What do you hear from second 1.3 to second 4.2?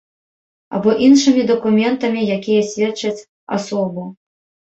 дакументамі, якія сведчаць асобу.